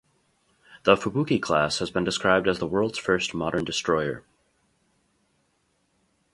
The 0.81 0.95
"Fubuki" 0.95 1.39
class 1.39 1.77
has 1.77 1.91
been 1.91 2.03
described 2.03 2.47
as 2.47 2.57
the 2.57 2.65
world's 2.65 2.97
first 2.97 3.35
modern 3.35 3.63
destroyer. 3.63 4.23